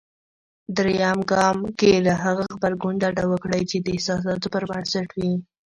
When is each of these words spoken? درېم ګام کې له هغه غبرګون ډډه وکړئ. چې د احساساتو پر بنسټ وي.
درېم 0.77 1.19
ګام 1.31 1.57
کې 1.79 1.91
له 2.05 2.13
هغه 2.23 2.43
غبرګون 2.53 2.93
ډډه 3.03 3.23
وکړئ. 3.29 3.61
چې 3.69 3.77
د 3.79 3.87
احساساتو 3.95 4.47
پر 4.53 4.63
بنسټ 4.69 5.09
وي. 5.17 5.33